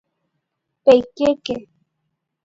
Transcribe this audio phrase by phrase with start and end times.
[0.83, 1.55] ¡Peikéke!